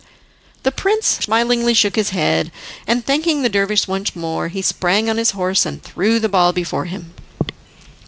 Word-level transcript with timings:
The 0.63 0.71
prince 0.71 1.05
smilingly 1.05 1.75
shook 1.75 1.95
his 1.95 2.09
head, 2.09 2.51
and 2.87 3.05
thanking 3.05 3.43
the 3.43 3.49
dervish 3.49 3.87
once 3.87 4.15
more, 4.15 4.47
he 4.47 4.63
sprang 4.63 5.07
on 5.11 5.17
his 5.17 5.29
horse 5.37 5.63
and 5.63 5.79
threw 5.83 6.17
the 6.17 6.27
ball 6.27 6.51
before 6.53 6.85
him. 6.85 7.13